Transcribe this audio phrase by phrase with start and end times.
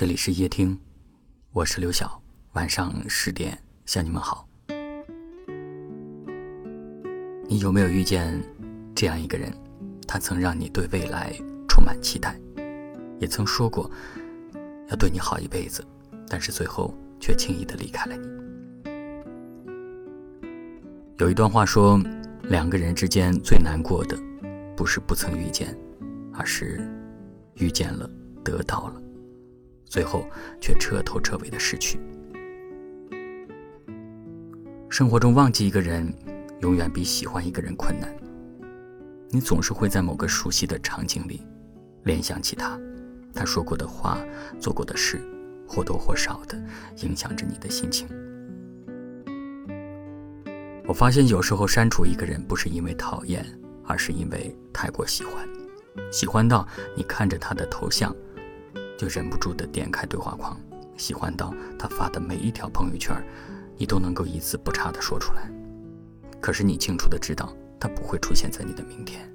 [0.00, 0.80] 这里是夜听，
[1.52, 2.22] 我是刘晓。
[2.54, 4.48] 晚上十点向你们好。
[7.46, 8.42] 你有没有遇见
[8.94, 9.52] 这样一个人？
[10.08, 11.34] 他曾让你对未来
[11.68, 12.40] 充满期待，
[13.18, 13.90] 也曾说过
[14.88, 15.84] 要对你好一辈子，
[16.30, 18.26] 但是最后却轻易的离开了你。
[21.18, 22.00] 有一段话说，
[22.44, 24.18] 两个人之间最难过的，
[24.74, 25.78] 不是不曾遇见，
[26.32, 26.80] 而是
[27.56, 28.08] 遇见了，
[28.42, 29.02] 得到了。
[29.90, 30.24] 最后
[30.60, 32.00] 却彻头彻尾的失去。
[34.88, 36.10] 生活中忘记一个人，
[36.60, 38.08] 永远比喜欢一个人困难。
[39.28, 41.44] 你总是会在某个熟悉的场景里，
[42.04, 42.78] 联想起他，
[43.34, 44.18] 他说过的话，
[44.60, 45.20] 做过的事，
[45.66, 46.56] 或多或少的
[47.02, 48.08] 影响着你的心情。
[50.86, 53.44] 我发现有时候删除一个人，不是因为讨厌，
[53.84, 55.48] 而是因为太过喜欢，
[56.12, 56.66] 喜欢到
[56.96, 58.14] 你看着他的头像。
[59.00, 60.54] 就忍不住的点开对话框，
[60.98, 63.16] 喜欢到他发的每一条朋友圈，
[63.78, 65.50] 你都能够一字不差的说出来。
[66.38, 69.26] 可是你清楚的知道，他不会出现在你的明天，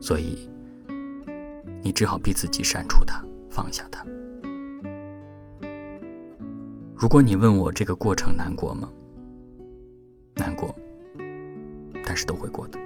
[0.00, 0.50] 所以
[1.84, 4.04] 你只好逼自己删除他，放下他。
[6.96, 8.90] 如果你问我这个过程难过吗？
[10.34, 10.74] 难过，
[12.04, 12.78] 但是都会过的。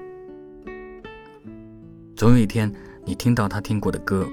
[2.15, 2.71] 总有一天，
[3.07, 4.29] 你听到他听过的歌。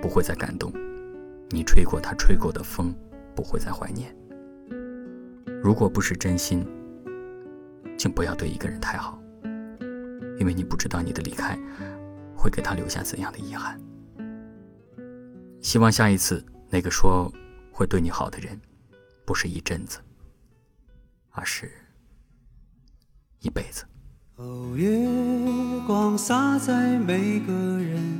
[0.00, 0.72] 不会再感动，
[1.50, 2.94] 你吹过他吹过的风，
[3.34, 4.14] 不会再怀念。
[5.62, 6.66] 如果不是真心，
[7.98, 9.20] 请不要对一个人太好，
[10.38, 11.58] 因为你不知道你的离开
[12.34, 13.78] 会给他留下怎样的遗憾。
[15.60, 17.30] 希望下一次那个说
[17.70, 18.58] 会对你好的人，
[19.26, 19.98] 不是一阵子，
[21.30, 21.70] 而是
[23.40, 23.84] 一辈子。
[24.36, 25.06] 哦，月
[25.86, 28.19] 光洒在每个人。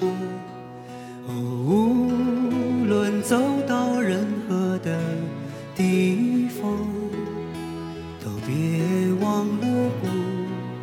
[0.00, 0.06] 哦，
[1.28, 3.38] 无论走
[3.68, 4.98] 到任何的
[5.76, 6.70] 地方，
[8.24, 8.82] 都别
[9.20, 9.90] 忘了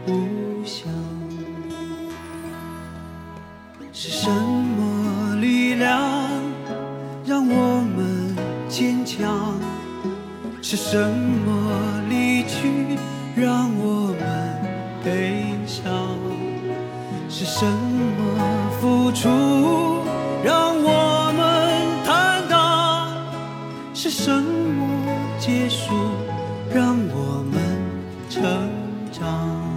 [0.05, 0.91] 故乡。
[3.91, 5.89] 是什么力量
[7.25, 8.35] 让我们
[8.69, 9.59] 坚强？
[10.61, 12.97] 是什么离去
[13.35, 14.21] 让我们
[15.03, 15.83] 悲伤？
[17.29, 17.96] 是什么？
[19.19, 19.27] 处
[20.43, 23.09] 让我们坦荡，
[23.91, 24.87] 是什么
[25.39, 25.91] 结束
[26.71, 27.57] 让我们
[28.29, 28.43] 成
[29.11, 29.76] 长？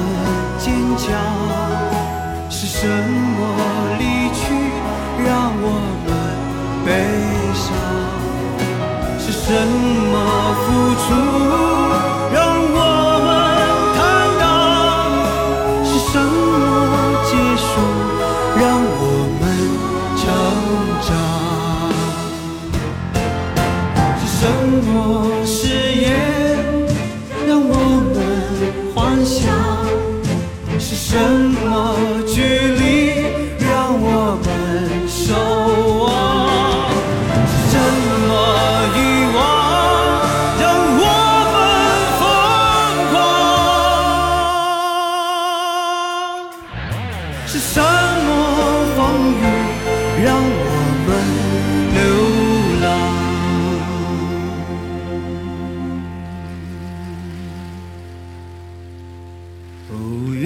[2.49, 3.39] 是什么
[3.97, 4.03] 离
[4.33, 4.43] 去
[5.25, 5.29] 让
[5.61, 5.65] 我
[6.05, 6.09] 们
[6.85, 6.89] 悲
[7.55, 7.65] 伤
[9.17, 9.47] 是什
[10.11, 10.15] 么
[10.61, 10.67] 付
[11.01, 11.03] 出
[12.33, 12.37] 让
[12.73, 12.79] 我
[13.25, 13.27] 们
[13.95, 13.99] 坦
[14.37, 14.41] 荡
[15.85, 16.93] 是什么
[17.23, 17.65] 结束
[18.59, 18.61] 让
[18.99, 19.01] 我
[19.39, 19.41] 们
[20.17, 20.21] 成
[21.07, 21.09] 长
[24.19, 24.41] 是什
[24.91, 24.91] 么
[25.45, 25.55] 誓
[26.01, 26.03] 言
[27.47, 27.73] 让我
[28.13, 28.15] 们
[28.93, 29.90] 幻想
[31.11, 31.59] 什么
[32.25, 32.79] 距离
[33.59, 33.69] 让
[34.01, 34.47] 我们
[35.09, 35.35] 守
[36.05, 36.07] 望？
[37.67, 37.73] 什
[38.29, 38.31] 么
[38.95, 38.97] 遗
[39.35, 39.37] 忘
[40.57, 40.63] 让
[41.03, 41.03] 我
[41.51, 41.53] 们
[42.17, 42.23] 疯
[43.11, 43.13] 狂？
[47.45, 48.29] 是什么
[48.95, 48.97] 风
[49.35, 49.43] 雨
[50.23, 50.65] 让我
[51.07, 51.09] 们
[51.93, 51.99] 流
[52.81, 52.87] 浪？
[59.89, 59.93] 哦，
[60.33, 60.45] 月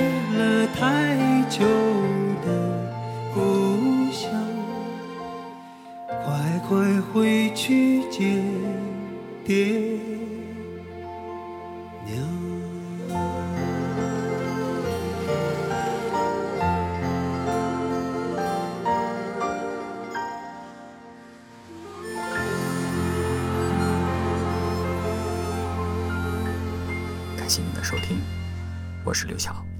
[27.37, 28.21] 感谢您的收听，
[29.03, 29.70] 我是刘晓。